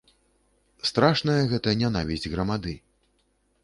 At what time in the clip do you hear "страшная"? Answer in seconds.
0.91-1.37